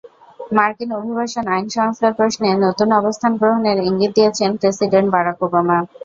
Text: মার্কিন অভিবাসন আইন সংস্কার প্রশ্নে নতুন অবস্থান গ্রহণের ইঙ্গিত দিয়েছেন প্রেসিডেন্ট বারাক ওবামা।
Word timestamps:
মার্কিন 0.51 0.89
অভিবাসন 0.99 1.45
আইন 1.53 1.65
সংস্কার 1.77 2.11
প্রশ্নে 2.17 2.49
নতুন 2.65 2.89
অবস্থান 2.99 3.31
গ্রহণের 3.39 3.77
ইঙ্গিত 3.89 4.11
দিয়েছেন 4.17 4.49
প্রেসিডেন্ট 4.59 5.07
বারাক 5.13 5.37
ওবামা। 5.45 5.77